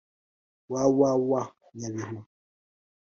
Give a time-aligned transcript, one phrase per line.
[0.69, 1.31] www
[1.77, 2.19] nyabihu